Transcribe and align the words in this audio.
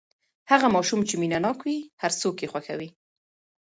هغه 0.51 0.67
ماشوم 0.75 0.99
چې 1.09 1.15
مینه 1.21 1.39
ناک 1.45 1.59
وي، 1.65 1.77
هر 2.01 2.11
څوک 2.21 2.35
یې 2.41 2.47
خوښوي. 2.51 2.89